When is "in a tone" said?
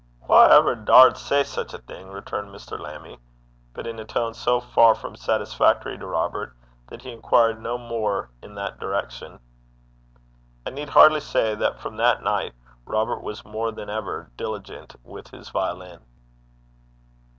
3.85-4.33